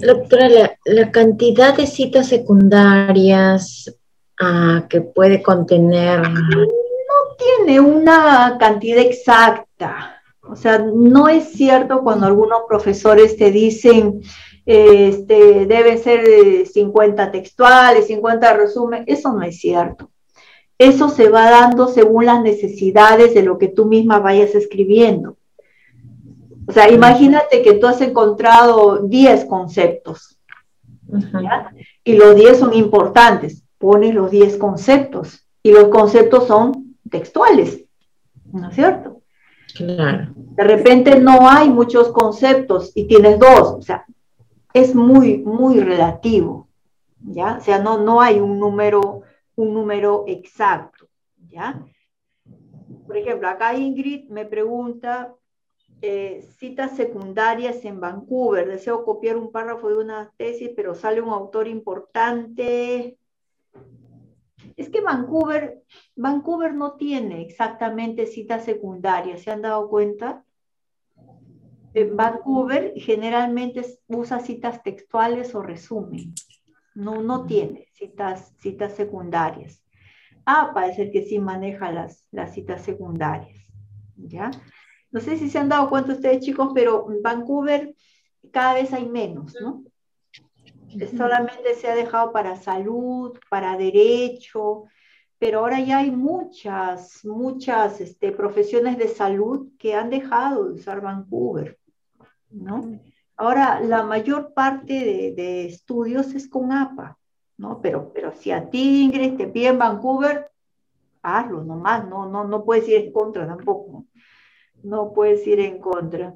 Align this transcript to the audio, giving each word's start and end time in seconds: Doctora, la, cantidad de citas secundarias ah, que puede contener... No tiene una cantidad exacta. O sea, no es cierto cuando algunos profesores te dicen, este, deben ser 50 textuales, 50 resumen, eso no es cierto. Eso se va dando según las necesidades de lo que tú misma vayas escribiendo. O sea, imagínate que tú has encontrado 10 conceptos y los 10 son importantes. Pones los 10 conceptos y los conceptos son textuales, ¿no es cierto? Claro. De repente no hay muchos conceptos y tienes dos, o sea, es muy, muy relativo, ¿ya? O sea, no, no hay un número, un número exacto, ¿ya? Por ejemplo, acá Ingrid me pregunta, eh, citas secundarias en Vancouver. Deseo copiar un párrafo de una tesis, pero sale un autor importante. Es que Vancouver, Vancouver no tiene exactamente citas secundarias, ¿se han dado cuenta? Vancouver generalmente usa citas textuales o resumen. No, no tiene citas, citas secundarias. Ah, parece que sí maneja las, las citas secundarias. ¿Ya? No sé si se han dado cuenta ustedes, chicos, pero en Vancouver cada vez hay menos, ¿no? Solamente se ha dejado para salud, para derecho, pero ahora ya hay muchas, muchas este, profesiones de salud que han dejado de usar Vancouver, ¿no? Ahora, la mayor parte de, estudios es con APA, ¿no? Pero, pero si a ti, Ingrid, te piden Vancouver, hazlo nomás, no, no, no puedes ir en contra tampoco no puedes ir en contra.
Doctora, 0.00 0.76
la, 0.84 1.10
cantidad 1.10 1.76
de 1.76 1.86
citas 1.86 2.28
secundarias 2.28 3.94
ah, 4.40 4.86
que 4.88 5.00
puede 5.00 5.42
contener... 5.42 6.22
No 6.22 7.36
tiene 7.38 7.80
una 7.80 8.56
cantidad 8.58 8.98
exacta. 8.98 10.22
O 10.42 10.56
sea, 10.56 10.78
no 10.78 11.28
es 11.28 11.52
cierto 11.52 12.02
cuando 12.02 12.26
algunos 12.26 12.62
profesores 12.68 13.36
te 13.36 13.50
dicen, 13.50 14.22
este, 14.64 15.66
deben 15.66 15.98
ser 15.98 16.66
50 16.66 17.30
textuales, 17.30 18.06
50 18.08 18.52
resumen, 18.54 19.04
eso 19.06 19.32
no 19.32 19.42
es 19.42 19.58
cierto. 19.58 20.10
Eso 20.78 21.08
se 21.08 21.28
va 21.28 21.50
dando 21.50 21.88
según 21.88 22.26
las 22.26 22.42
necesidades 22.42 23.34
de 23.34 23.42
lo 23.42 23.58
que 23.58 23.68
tú 23.68 23.86
misma 23.86 24.18
vayas 24.18 24.54
escribiendo. 24.54 25.36
O 26.66 26.72
sea, 26.72 26.90
imagínate 26.90 27.62
que 27.62 27.74
tú 27.74 27.86
has 27.86 28.00
encontrado 28.00 28.98
10 28.98 29.44
conceptos 29.44 30.38
y 32.04 32.14
los 32.14 32.34
10 32.34 32.58
son 32.58 32.74
importantes. 32.74 33.62
Pones 33.78 34.14
los 34.14 34.30
10 34.30 34.56
conceptos 34.56 35.46
y 35.62 35.70
los 35.70 35.88
conceptos 35.88 36.46
son 36.46 36.96
textuales, 37.10 37.84
¿no 38.52 38.68
es 38.68 38.74
cierto? 38.74 39.20
Claro. 39.74 40.32
De 40.34 40.64
repente 40.64 41.20
no 41.20 41.48
hay 41.48 41.68
muchos 41.68 42.08
conceptos 42.08 42.92
y 42.94 43.06
tienes 43.06 43.38
dos, 43.38 43.72
o 43.72 43.82
sea, 43.82 44.06
es 44.72 44.94
muy, 44.94 45.38
muy 45.38 45.80
relativo, 45.80 46.68
¿ya? 47.20 47.58
O 47.58 47.60
sea, 47.60 47.78
no, 47.78 47.98
no 47.98 48.20
hay 48.20 48.40
un 48.40 48.58
número, 48.58 49.22
un 49.54 49.74
número 49.74 50.24
exacto, 50.26 51.06
¿ya? 51.48 51.82
Por 53.06 53.16
ejemplo, 53.16 53.48
acá 53.48 53.74
Ingrid 53.74 54.28
me 54.28 54.44
pregunta, 54.44 55.34
eh, 56.02 56.46
citas 56.58 56.96
secundarias 56.96 57.84
en 57.84 58.00
Vancouver. 58.00 58.68
Deseo 58.68 59.04
copiar 59.04 59.36
un 59.36 59.50
párrafo 59.50 59.88
de 59.88 59.98
una 59.98 60.32
tesis, 60.36 60.70
pero 60.76 60.94
sale 60.94 61.20
un 61.20 61.30
autor 61.30 61.68
importante. 61.68 63.18
Es 64.76 64.90
que 64.90 65.00
Vancouver, 65.00 65.82
Vancouver 66.16 66.74
no 66.74 66.96
tiene 66.96 67.42
exactamente 67.42 68.26
citas 68.26 68.64
secundarias, 68.64 69.42
¿se 69.42 69.50
han 69.50 69.62
dado 69.62 69.88
cuenta? 69.88 70.44
Vancouver 72.04 72.92
generalmente 72.96 73.82
usa 74.06 74.40
citas 74.40 74.82
textuales 74.82 75.54
o 75.54 75.62
resumen. 75.62 76.34
No, 76.94 77.22
no 77.22 77.46
tiene 77.46 77.88
citas, 77.92 78.52
citas 78.58 78.94
secundarias. 78.94 79.82
Ah, 80.44 80.72
parece 80.74 81.10
que 81.10 81.22
sí 81.22 81.38
maneja 81.38 81.90
las, 81.90 82.28
las 82.30 82.52
citas 82.54 82.82
secundarias. 82.82 83.56
¿Ya? 84.16 84.50
No 85.10 85.20
sé 85.20 85.38
si 85.38 85.48
se 85.48 85.58
han 85.58 85.68
dado 85.68 85.88
cuenta 85.88 86.12
ustedes, 86.12 86.44
chicos, 86.44 86.72
pero 86.74 87.10
en 87.10 87.22
Vancouver 87.22 87.94
cada 88.50 88.74
vez 88.74 88.92
hay 88.92 89.08
menos, 89.08 89.54
¿no? 89.60 89.84
Solamente 91.16 91.74
se 91.74 91.88
ha 91.88 91.94
dejado 91.94 92.32
para 92.32 92.56
salud, 92.56 93.38
para 93.50 93.76
derecho, 93.76 94.84
pero 95.38 95.60
ahora 95.60 95.80
ya 95.80 95.98
hay 95.98 96.10
muchas, 96.10 97.24
muchas 97.24 98.00
este, 98.00 98.32
profesiones 98.32 98.96
de 98.96 99.08
salud 99.08 99.68
que 99.78 99.94
han 99.94 100.08
dejado 100.08 100.64
de 100.64 100.72
usar 100.74 101.00
Vancouver, 101.02 101.78
¿no? 102.50 102.98
Ahora, 103.36 103.80
la 103.80 104.02
mayor 104.02 104.54
parte 104.54 104.94
de, 104.94 105.66
estudios 105.66 106.34
es 106.34 106.48
con 106.48 106.72
APA, 106.72 107.18
¿no? 107.58 107.80
Pero, 107.82 108.10
pero 108.14 108.32
si 108.32 108.50
a 108.50 108.70
ti, 108.70 109.04
Ingrid, 109.04 109.36
te 109.36 109.46
piden 109.46 109.78
Vancouver, 109.78 110.50
hazlo 111.20 111.62
nomás, 111.62 112.08
no, 112.08 112.26
no, 112.26 112.44
no 112.44 112.64
puedes 112.64 112.88
ir 112.88 112.96
en 112.96 113.12
contra 113.12 113.46
tampoco 113.46 114.06
no 114.82 115.12
puedes 115.12 115.46
ir 115.46 115.60
en 115.60 115.78
contra. 115.80 116.34